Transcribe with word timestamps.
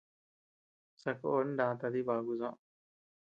Sakón 1.01 1.47
nata 1.57 1.87
dibaku 1.93 2.33
soʼö. 2.39 2.53